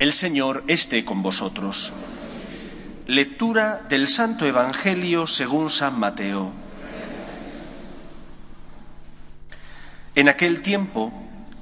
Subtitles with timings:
[0.00, 1.92] El Señor esté con vosotros.
[3.06, 6.50] Lectura del Santo Evangelio según San Mateo.
[10.14, 11.12] En aquel tiempo,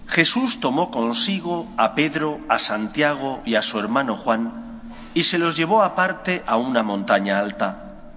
[0.06, 4.82] Jesús tomó consigo a Pedro, a Santiago y a su hermano Juan,
[5.14, 8.12] y se los llevó aparte a una montaña alta.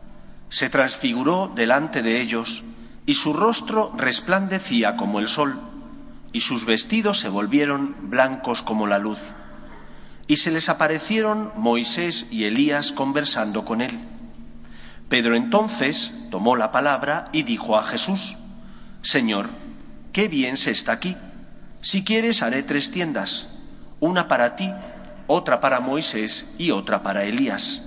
[0.51, 2.63] Se transfiguró delante de ellos,
[3.07, 5.59] y su rostro resplandecía como el sol,
[6.31, 9.33] y sus vestidos se volvieron blancos como la luz.
[10.27, 13.99] Y se les aparecieron Moisés y Elías conversando con él.
[15.09, 18.37] Pedro entonces tomó la palabra y dijo a Jesús,
[19.01, 19.49] Señor,
[20.13, 21.17] qué bien se está aquí.
[21.81, 23.49] Si quieres haré tres tiendas,
[23.99, 24.71] una para ti,
[25.27, 27.81] otra para Moisés y otra para Elías.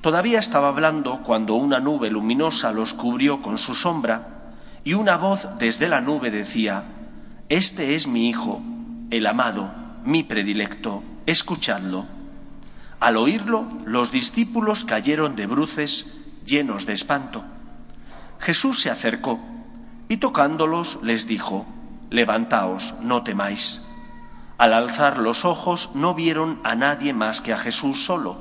[0.00, 4.54] Todavía estaba hablando cuando una nube luminosa los cubrió con su sombra
[4.84, 6.84] y una voz desde la nube decía,
[7.48, 8.60] Este es mi Hijo,
[9.10, 9.72] el amado,
[10.04, 12.06] mi predilecto, escuchadlo.
[13.00, 16.06] Al oírlo, los discípulos cayeron de bruces
[16.44, 17.44] llenos de espanto.
[18.38, 19.40] Jesús se acercó
[20.08, 21.66] y tocándolos les dijo,
[22.10, 23.82] Levantaos, no temáis.
[24.58, 28.36] Al alzar los ojos no vieron a nadie más que a Jesús solo.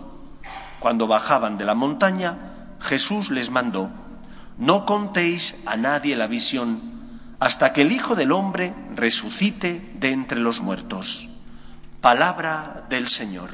[0.79, 3.89] Cuando bajaban de la montaña, Jesús les mandó,
[4.57, 6.91] No contéis a nadie la visión
[7.39, 11.30] hasta que el Hijo del Hombre resucite de entre los muertos.
[12.01, 13.51] Palabra del Señor.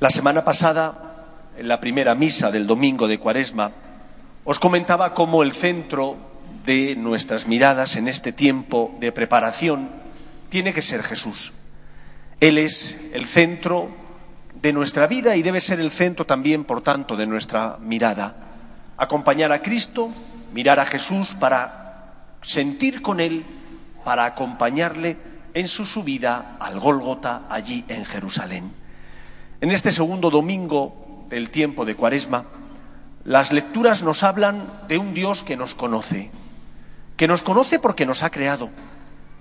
[0.00, 1.26] La semana pasada,
[1.58, 3.72] en la primera misa del domingo de Cuaresma,
[4.44, 6.16] os comentaba cómo el centro
[6.64, 9.90] de nuestras miradas en este tiempo de preparación
[10.48, 11.52] tiene que ser Jesús.
[12.40, 13.90] Él es el centro
[14.62, 18.47] de nuestra vida y debe ser el centro también, por tanto, de nuestra mirada.
[18.98, 20.10] Acompañar a Cristo,
[20.52, 23.44] mirar a Jesús para sentir con Él,
[24.04, 25.16] para acompañarle
[25.54, 28.72] en su subida al Gólgota allí en Jerusalén.
[29.60, 32.44] En este segundo domingo del tiempo de Cuaresma,
[33.24, 36.30] las lecturas nos hablan de un Dios que nos conoce,
[37.16, 38.70] que nos conoce porque nos ha creado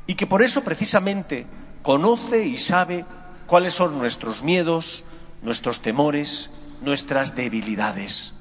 [0.07, 1.45] y que por eso precisamente
[1.83, 3.05] conoce y sabe
[3.45, 5.05] cuáles son nuestros miedos,
[5.41, 6.49] nuestros temores,
[6.81, 8.33] nuestras debilidades.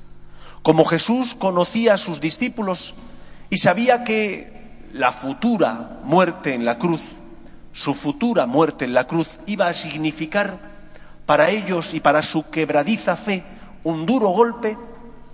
[0.67, 2.95] Como Jesús conocía a sus discípulos
[3.51, 7.19] y sabía que la futura muerte en la cruz,
[7.73, 10.59] su futura muerte en la cruz iba a significar
[11.25, 13.45] para ellos y para su quebradiza fe
[13.85, 14.77] un duro golpe,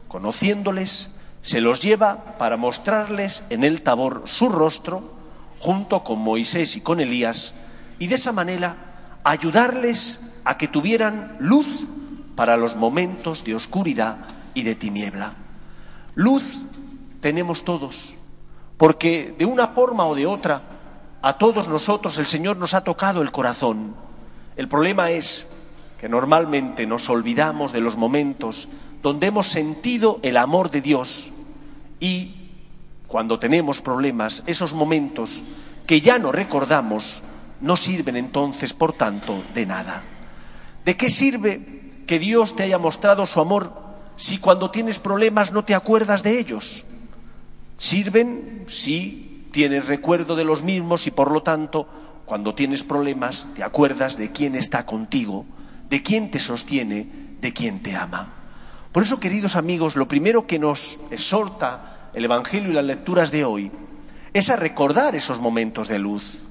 [0.07, 1.09] conociéndoles,
[1.41, 5.15] se los lleva para mostrarles en el tabor su rostro,
[5.61, 7.55] junto con Moisés y con Elías,
[7.99, 8.77] y de esa manera
[9.25, 11.87] ayudarles a que tuvieran luz
[12.37, 15.35] para los momentos de oscuridad y de tiniebla.
[16.15, 16.63] Luz
[17.21, 18.17] tenemos todos,
[18.77, 20.63] porque de una forma o de otra
[21.23, 23.95] a todos nosotros el Señor nos ha tocado el corazón.
[24.57, 25.47] El problema es
[26.01, 28.69] que normalmente nos olvidamos de los momentos
[29.03, 31.31] donde hemos sentido el amor de Dios
[32.01, 32.43] y
[33.07, 35.43] cuando tenemos problemas, esos momentos
[35.87, 37.23] que ya no recordamos
[37.61, 40.03] no sirven entonces, por tanto, de nada.
[40.85, 43.73] ¿De qué sirve que Dios te haya mostrado su amor
[44.17, 46.85] si cuando tienes problemas no te acuerdas de ellos?
[47.79, 51.89] Sirven si tienes recuerdo de los mismos y por lo tanto,
[52.25, 55.45] cuando tienes problemas, te acuerdas de quién está contigo
[55.93, 57.07] de quién te sostiene,
[57.43, 58.33] de quién te ama.
[58.93, 63.45] Por eso, queridos amigos, lo primero que nos exhorta el Evangelio y las lecturas de
[63.45, 63.71] hoy
[64.33, 66.45] es a recordar esos momentos de luz,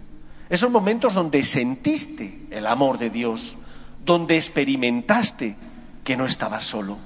[0.48, 3.58] esos momentos donde sentiste el amor de Dios,
[4.06, 5.56] donde experimentaste
[6.04, 7.00] que no estabas solo.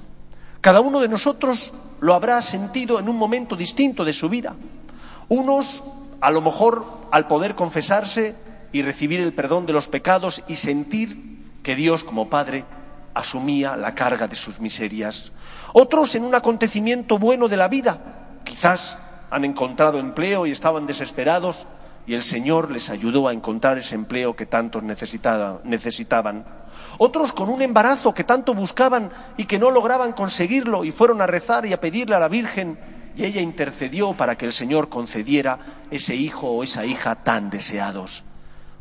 [0.66, 4.56] Cada uno de nosotros lo habrá sentido en un momento distinto de su vida.
[5.28, 5.84] Unos,
[6.20, 8.34] a lo mejor, al poder confesarse
[8.72, 12.64] y recibir el perdón de los pecados y sentir que Dios como Padre
[13.14, 15.30] asumía la carga de sus miserias.
[15.72, 18.98] Otros en un acontecimiento bueno de la vida, quizás
[19.30, 21.68] han encontrado empleo y estaban desesperados
[22.08, 26.44] y el Señor les ayudó a encontrar ese empleo que tantos necesitaban.
[26.98, 31.26] Otros con un embarazo que tanto buscaban y que no lograban conseguirlo y fueron a
[31.26, 32.78] rezar y a pedirle a la Virgen
[33.16, 35.58] y ella intercedió para que el Señor concediera
[35.90, 38.24] ese hijo o esa hija tan deseados.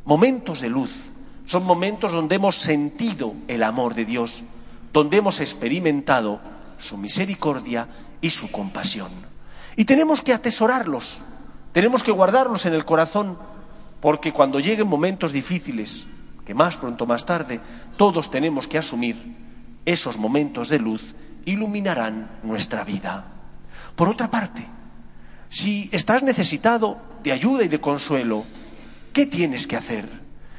[0.03, 0.91] Momentos de luz,
[1.45, 4.43] son momentos donde hemos sentido el amor de Dios,
[4.91, 6.41] donde hemos experimentado
[6.77, 7.87] su misericordia
[8.19, 9.09] y su compasión.
[9.77, 11.21] Y tenemos que atesorarlos,
[11.71, 13.37] tenemos que guardarlos en el corazón,
[14.01, 16.05] porque cuando lleguen momentos difíciles,
[16.45, 17.59] que más pronto más tarde
[17.97, 19.35] todos tenemos que asumir,
[19.85, 21.15] esos momentos de luz
[21.45, 23.25] iluminarán nuestra vida.
[23.95, 24.67] Por otra parte,
[25.49, 28.45] si estás necesitado de ayuda y de consuelo,
[29.13, 30.07] ¿qué tienes que hacer?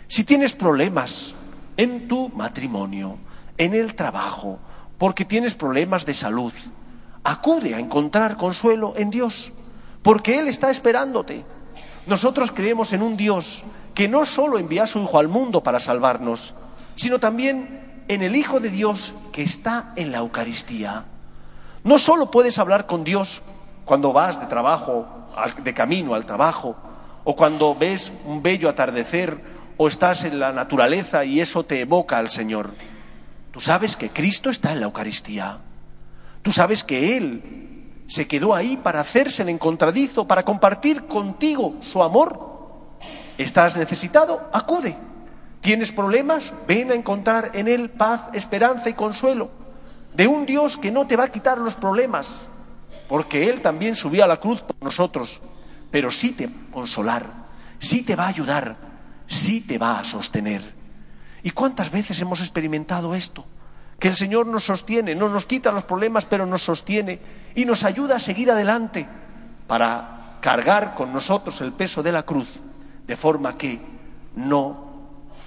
[0.08, 1.34] Si tienes problemas
[1.76, 3.18] en tu matrimonio,
[3.58, 4.58] en el trabajo,
[4.98, 6.52] porque tienes problemas de salud,
[7.24, 9.52] acude a encontrar consuelo en Dios,
[10.02, 11.44] porque Él está esperándote.
[12.06, 13.64] Nosotros creemos en un Dios
[13.96, 16.54] que no solo envía a su Hijo al mundo para salvarnos,
[16.96, 21.06] sino también en el Hijo de Dios que está en la Eucaristía.
[21.82, 23.40] No solo puedes hablar con Dios
[23.86, 25.06] cuando vas de trabajo,
[25.64, 26.76] de camino al trabajo,
[27.24, 29.40] o cuando ves un bello atardecer,
[29.78, 32.74] o estás en la naturaleza y eso te evoca al Señor.
[33.50, 35.60] Tú sabes que Cristo está en la Eucaristía.
[36.42, 42.02] Tú sabes que Él se quedó ahí para hacerse el encontradizo, para compartir contigo su
[42.02, 42.55] amor.
[43.38, 44.50] ¿Estás necesitado?
[44.52, 44.96] Acude.
[45.60, 46.54] ¿Tienes problemas?
[46.66, 49.50] Ven a encontrar en Él paz, esperanza y consuelo.
[50.14, 52.30] De un Dios que no te va a quitar los problemas,
[53.08, 55.40] porque Él también subió a la cruz por nosotros,
[55.90, 57.26] pero sí te va a consolar,
[57.78, 58.76] sí te va a ayudar,
[59.26, 60.62] sí te va a sostener.
[61.42, 63.44] ¿Y cuántas veces hemos experimentado esto?
[63.98, 67.18] que el Señor nos sostiene, no nos quita los problemas, pero nos sostiene
[67.54, 69.08] y nos ayuda a seguir adelante
[69.66, 72.60] para cargar con nosotros el peso de la cruz,
[73.06, 73.80] de forma que
[74.34, 74.86] no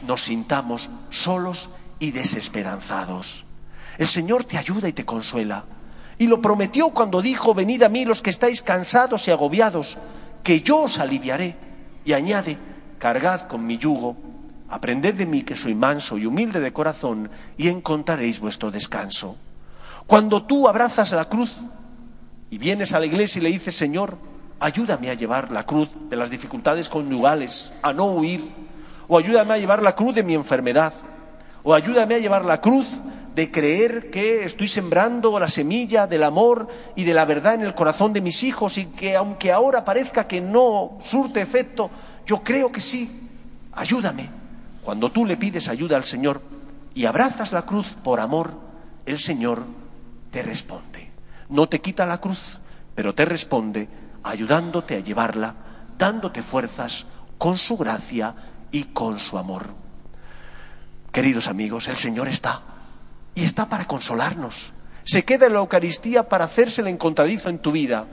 [0.05, 1.69] nos sintamos solos
[1.99, 3.45] y desesperanzados.
[3.97, 5.65] El Señor te ayuda y te consuela.
[6.17, 9.97] Y lo prometió cuando dijo, venid a mí los que estáis cansados y agobiados,
[10.43, 11.57] que yo os aliviaré.
[12.05, 12.57] Y añade,
[12.97, 14.15] cargad con mi yugo
[14.69, 19.35] Aprended de mí que soy manso y humilde de corazón y encontraréis vuestro descanso.
[20.05, 21.57] Cuando tú abrazas la cruz
[22.51, 24.17] y vienes a la iglesia y le dices, Señor,
[24.59, 28.43] ayúdame a llevar la cruz de las dificultades conyugales, a no huir,
[29.07, 30.93] o ayúdame a llevar la cruz de mi enfermedad,
[31.63, 32.99] o ayúdame a llevar la cruz
[33.35, 37.73] de creer que estoy sembrando la semilla del amor y de la verdad en el
[37.73, 41.89] corazón de mis hijos y que aunque ahora parezca que no surte efecto,
[42.25, 43.29] yo creo que sí.
[43.71, 44.29] Ayúdame.
[44.83, 46.41] Cuando tú le pides ayuda al Señor
[46.93, 48.53] y abrazas la cruz por amor,
[49.05, 49.63] el Señor
[50.31, 51.11] te responde.
[51.47, 52.59] No te quita la cruz,
[52.95, 53.87] pero te responde
[54.23, 55.55] ayudándote a llevarla,
[55.97, 57.05] dándote fuerzas
[57.37, 58.35] con su gracia
[58.71, 59.67] y con su amor.
[61.11, 62.61] Queridos amigos, el Señor está
[63.35, 64.73] y está para consolarnos.
[65.03, 68.05] Se queda en la Eucaristía para hacerse el encontradizo en tu vida.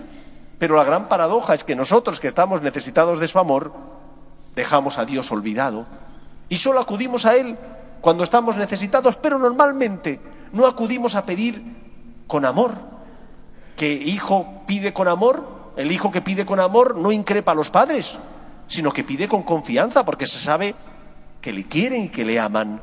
[0.58, 3.74] Pero la gran paradoja es que nosotros que estamos necesitados de su amor,
[4.54, 5.86] dejamos a Dios olvidado
[6.48, 7.58] y solo acudimos a Él
[8.00, 10.20] cuando estamos necesitados, pero normalmente
[10.52, 11.62] no acudimos a pedir
[12.26, 12.74] con amor.
[13.76, 15.44] Que hijo pide con amor,
[15.76, 18.18] el hijo que pide con amor no increpa a los padres,
[18.66, 20.74] sino que pide con confianza porque se sabe
[21.40, 22.80] que le quieren y que le aman.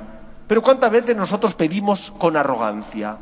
[0.47, 3.17] Pero ¿cuántas veces nosotros pedimos con arrogancia?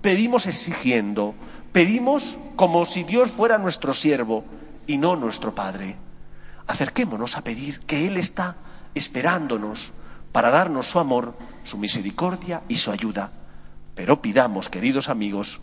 [0.00, 1.34] Pedimos exigiendo,
[1.72, 4.44] pedimos como si Dios fuera nuestro siervo
[4.86, 5.96] y no nuestro Padre.
[6.66, 8.56] Acerquémonos a pedir que Él está
[8.94, 9.92] esperándonos
[10.32, 13.30] para darnos su amor, su misericordia y su ayuda.
[13.94, 15.60] Pero pidamos, queridos amigos,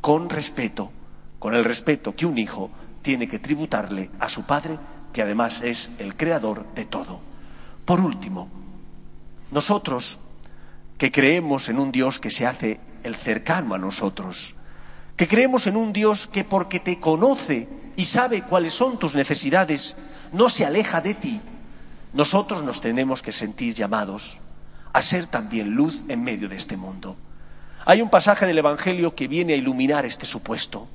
[0.00, 0.90] con respeto,
[1.38, 2.70] con el respeto que un hijo
[3.06, 4.76] tiene que tributarle a su padre,
[5.12, 7.20] que además es el creador de todo.
[7.84, 8.48] Por último,
[9.52, 10.18] nosotros
[10.98, 14.56] que creemos en un Dios que se hace el cercano a nosotros,
[15.14, 19.94] que creemos en un Dios que porque te conoce y sabe cuáles son tus necesidades,
[20.32, 21.40] no se aleja de ti,
[22.12, 24.40] nosotros nos tenemos que sentir llamados
[24.92, 27.16] a ser también luz en medio de este mundo.
[27.84, 30.88] Hay un pasaje del Evangelio que viene a iluminar este supuesto.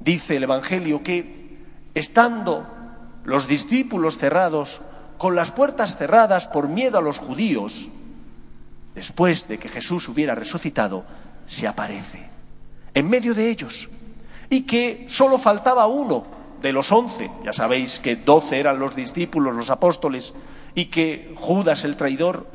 [0.00, 1.58] Dice el Evangelio que,
[1.94, 2.66] estando
[3.24, 4.80] los discípulos cerrados,
[5.18, 7.90] con las puertas cerradas por miedo a los judíos,
[8.94, 11.04] después de que Jesús hubiera resucitado,
[11.46, 12.28] se aparece
[12.94, 13.88] en medio de ellos.
[14.48, 16.24] Y que solo faltaba uno
[16.62, 20.34] de los once, ya sabéis que doce eran los discípulos, los apóstoles,
[20.74, 22.46] y que Judas el traidor,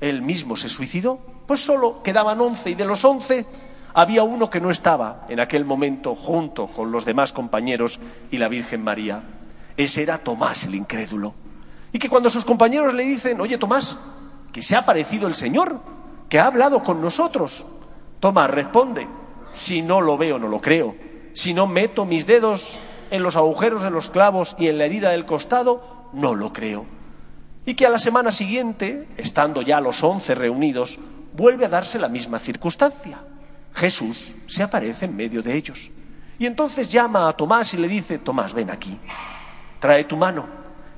[0.00, 3.46] él mismo se suicidó, pues solo quedaban once y de los once
[3.94, 8.48] había uno que no estaba en aquel momento junto con los demás compañeros y la
[8.48, 9.22] Virgen María.
[9.76, 11.34] Ese era Tomás el incrédulo.
[11.92, 13.96] Y que cuando sus compañeros le dicen, oye Tomás,
[14.52, 15.80] que se ha aparecido el Señor,
[16.28, 17.64] que ha hablado con nosotros,
[18.18, 19.06] Tomás responde,
[19.52, 20.96] si no lo veo no lo creo,
[21.32, 22.78] si no meto mis dedos
[23.12, 26.84] en los agujeros de los clavos y en la herida del costado, no lo creo.
[27.64, 30.98] Y que a la semana siguiente, estando ya los once reunidos,
[31.32, 33.20] vuelve a darse la misma circunstancia.
[33.74, 35.90] Jesús se aparece en medio de ellos.
[36.38, 38.98] Y entonces llama a Tomás y le dice, Tomás, ven aquí,
[39.80, 40.48] trae tu mano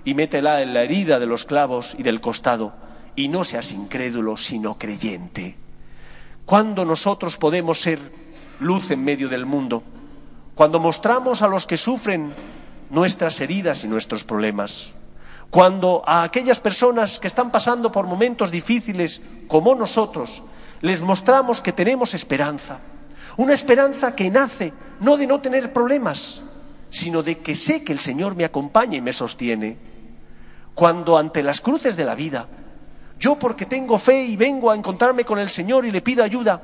[0.04, 2.74] y métela en la herida de los clavos y del costado,
[3.16, 5.56] y no seas incrédulo, sino creyente.
[6.44, 7.98] ¿Cuándo nosotros podemos ser
[8.60, 9.82] luz en medio del mundo?
[10.56, 12.34] cuando mostramos a los que sufren
[12.88, 14.94] nuestras heridas y nuestros problemas,
[15.50, 20.42] cuando a aquellas personas que están pasando por momentos difíciles como nosotros,
[20.80, 22.78] les mostramos que tenemos esperanza,
[23.36, 26.40] una esperanza que nace no de no tener problemas,
[26.90, 29.78] sino de que sé que el Señor me acompaña y me sostiene.
[30.74, 32.48] Cuando ante las cruces de la vida,
[33.18, 36.60] yo porque tengo fe y vengo a encontrarme con el Señor y le pido ayuda,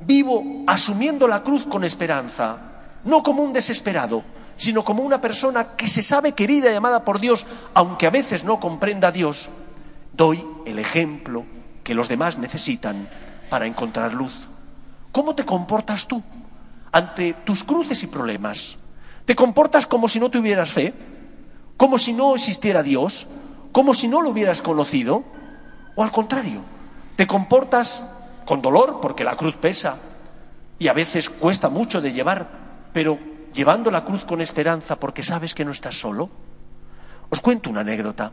[0.00, 2.58] vivo asumiendo la cruz con esperanza,
[3.04, 4.22] no como un desesperado,
[4.56, 8.44] sino como una persona que se sabe querida y amada por Dios, aunque a veces
[8.44, 9.48] no comprenda a Dios,
[10.12, 11.44] doy el ejemplo
[11.82, 13.08] que los demás necesitan
[13.52, 14.48] para encontrar luz.
[15.12, 16.22] ¿Cómo te comportas tú
[16.90, 18.78] ante tus cruces y problemas?
[19.26, 20.94] ¿Te comportas como si no tuvieras fe?
[21.76, 23.26] ¿Como si no existiera Dios?
[23.70, 25.22] ¿Como si no lo hubieras conocido?
[25.96, 26.62] ¿O al contrario?
[27.14, 28.02] ¿Te comportas
[28.46, 29.98] con dolor porque la cruz pesa
[30.78, 32.48] y a veces cuesta mucho de llevar,
[32.94, 33.18] pero
[33.52, 36.30] llevando la cruz con esperanza porque sabes que no estás solo?
[37.28, 38.32] Os cuento una anécdota.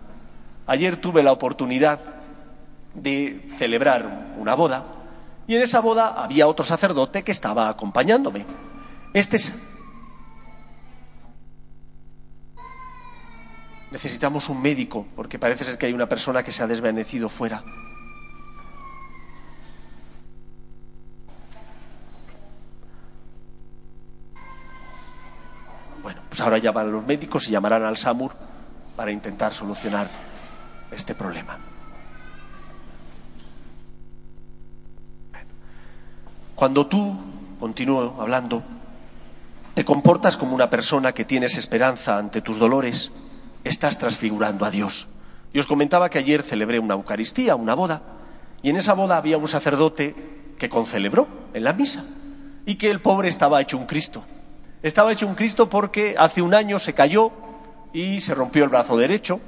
[0.65, 1.99] Ayer tuve la oportunidad
[2.93, 4.95] de celebrar una boda
[5.49, 8.45] y en esa boda había otro sacerdote que estaba acompañándome.
[9.15, 9.51] Este es...
[13.89, 17.63] Necesitamos un médico, porque parece ser que hay una persona que se ha desvanecido fuera.
[26.03, 28.33] Bueno, pues ahora llaman los médicos y llamarán al SAMUR
[28.95, 30.07] para intentar solucionar
[30.91, 31.57] este problema.
[36.59, 37.15] Cuando tú,
[37.57, 38.61] continúo hablando,
[39.75, 43.13] te comportas como una persona que tienes esperanza ante tus dolores,
[43.63, 45.07] estás transfigurando a Dios.
[45.53, 48.01] Y os comentaba que ayer celebré una Eucaristía, una boda,
[48.61, 52.03] y en esa boda había un sacerdote que concelebró en la misa,
[52.65, 54.25] y que el pobre estaba hecho un Cristo.
[54.83, 57.31] Estaba hecho un Cristo porque hace un año se cayó
[57.93, 59.39] y se rompió el brazo derecho.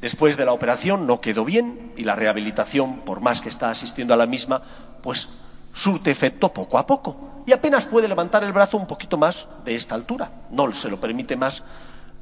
[0.00, 4.12] Después de la operación no quedó bien y la rehabilitación, por más que está asistiendo
[4.12, 4.64] a la misma,
[5.04, 5.28] pues
[5.72, 9.74] surte efecto poco a poco y apenas puede levantar el brazo un poquito más de
[9.74, 10.30] esta altura.
[10.50, 11.62] No se lo permite más,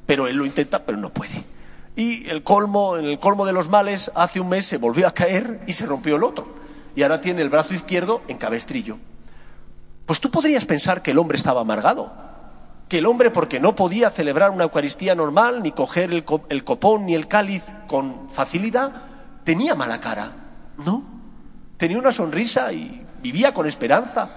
[0.07, 1.45] pero él lo intenta, pero no puede.
[1.97, 5.13] Y el colmo, en el colmo de los males, hace un mes se volvió a
[5.13, 6.49] caer y se rompió el otro.
[6.97, 8.99] Y ahora tiene el brazo izquierdo en cabestrillo.
[10.07, 12.13] Pues tú podrías pensar que el hombre estaba amargado,
[12.89, 17.07] que el hombre, porque no podía celebrar una Eucaristía normal, ni coger el, el copón
[17.07, 18.93] ni el cáliz con facilidad,
[19.45, 20.33] tenía mala cara.
[20.85, 21.05] No,
[21.77, 24.31] tenía una sonrisa y vivía con esperanza,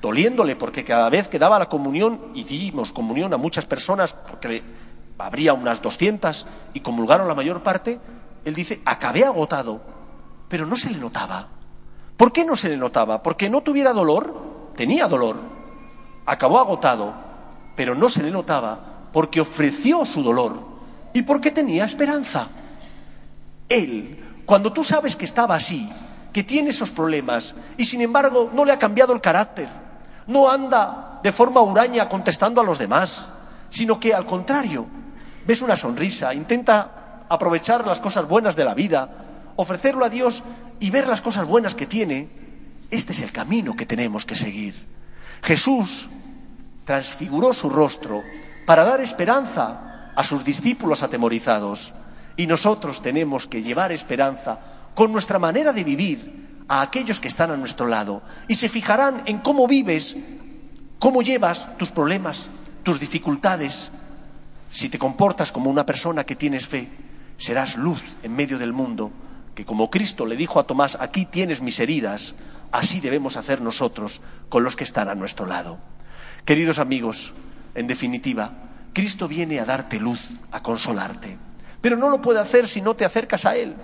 [0.00, 4.62] doliéndole porque cada vez que daba la comunión, y dimos comunión a muchas personas, porque
[5.18, 7.98] habría unas 200 y comulgaron la mayor parte,
[8.44, 9.80] él dice, acabé agotado,
[10.48, 11.48] pero no se le notaba.
[12.16, 13.22] ¿Por qué no se le notaba?
[13.22, 15.36] Porque no tuviera dolor, tenía dolor,
[16.26, 17.14] acabó agotado,
[17.76, 20.58] pero no se le notaba porque ofreció su dolor
[21.12, 22.48] y porque tenía esperanza.
[23.68, 25.88] Él, cuando tú sabes que estaba así,
[26.34, 29.68] que tiene esos problemas y sin embargo no le ha cambiado el carácter,
[30.26, 33.26] no anda de forma huraña contestando a los demás,
[33.70, 34.84] sino que al contrario,
[35.46, 39.08] ves una sonrisa, intenta aprovechar las cosas buenas de la vida,
[39.54, 40.42] ofrecerlo a Dios
[40.80, 42.28] y ver las cosas buenas que tiene,
[42.90, 44.74] este es el camino que tenemos que seguir.
[45.40, 46.08] Jesús
[46.84, 48.22] transfiguró su rostro
[48.66, 51.94] para dar esperanza a sus discípulos atemorizados
[52.36, 57.50] y nosotros tenemos que llevar esperanza con nuestra manera de vivir a aquellos que están
[57.50, 60.16] a nuestro lado y se fijarán en cómo vives,
[60.98, 62.48] cómo llevas tus problemas,
[62.82, 63.90] tus dificultades.
[64.70, 66.88] Si te comportas como una persona que tienes fe,
[67.36, 69.10] serás luz en medio del mundo,
[69.54, 72.34] que como Cristo le dijo a Tomás, aquí tienes mis heridas,
[72.72, 75.78] así debemos hacer nosotros con los que están a nuestro lado.
[76.44, 77.32] Queridos amigos,
[77.74, 78.52] en definitiva,
[78.92, 81.38] Cristo viene a darte luz, a consolarte,
[81.80, 83.74] pero no lo puede hacer si no te acercas a Él.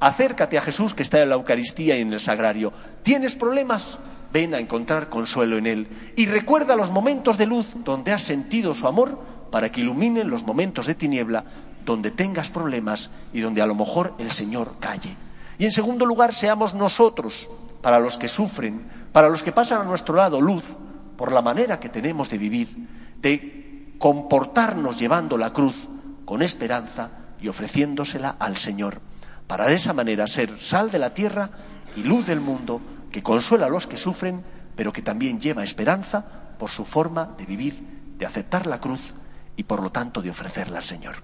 [0.00, 2.72] Acércate a Jesús que está en la Eucaristía y en el Sagrario.
[3.02, 3.98] ¿Tienes problemas?
[4.32, 5.88] Ven a encontrar consuelo en Él.
[6.14, 9.18] Y recuerda los momentos de luz donde has sentido su amor
[9.50, 11.44] para que iluminen los momentos de tiniebla
[11.84, 15.16] donde tengas problemas y donde a lo mejor el Señor calle.
[15.58, 17.48] Y en segundo lugar, seamos nosotros,
[17.82, 20.76] para los que sufren, para los que pasan a nuestro lado, luz,
[21.16, 22.88] por la manera que tenemos de vivir,
[23.20, 25.88] de comportarnos llevando la cruz
[26.24, 29.07] con esperanza y ofreciéndosela al Señor
[29.48, 31.50] para de esa manera ser sal de la tierra
[31.96, 34.44] y luz del mundo que consuela a los que sufren,
[34.76, 36.24] pero que también lleva esperanza
[36.58, 39.14] por su forma de vivir, de aceptar la cruz
[39.56, 41.16] y por lo tanto de ofrecerla al Señor.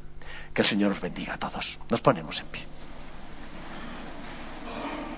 [0.52, 1.78] Que el Señor os bendiga a todos.
[1.90, 2.62] Nos ponemos en pie.